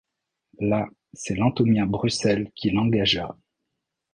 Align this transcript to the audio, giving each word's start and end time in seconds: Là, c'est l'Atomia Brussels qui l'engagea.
Là, 0.59 0.87
c'est 1.13 1.35
l'Atomia 1.35 1.85
Brussels 1.85 2.49
qui 2.55 2.71
l'engagea. 2.71 3.37